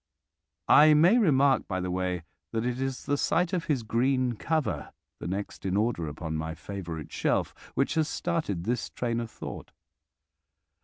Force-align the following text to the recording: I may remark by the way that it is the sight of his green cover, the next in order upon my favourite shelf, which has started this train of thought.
I 0.67 0.95
may 0.95 1.19
remark 1.19 1.67
by 1.67 1.79
the 1.79 1.91
way 1.91 2.23
that 2.53 2.65
it 2.65 2.81
is 2.81 3.05
the 3.05 3.17
sight 3.19 3.53
of 3.53 3.65
his 3.65 3.83
green 3.83 4.33
cover, 4.33 4.93
the 5.19 5.27
next 5.27 5.63
in 5.63 5.77
order 5.77 6.07
upon 6.07 6.35
my 6.37 6.55
favourite 6.55 7.11
shelf, 7.11 7.53
which 7.75 7.93
has 7.93 8.07
started 8.09 8.63
this 8.63 8.89
train 8.89 9.19
of 9.19 9.29
thought. 9.29 9.69